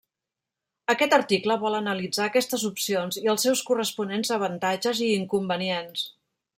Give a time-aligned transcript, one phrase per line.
[0.93, 6.13] Aquest article vol analitzar aquestes opcions i els seus corresponents avantatges i inconvenients.